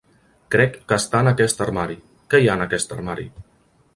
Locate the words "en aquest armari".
1.25-1.99, 2.61-3.29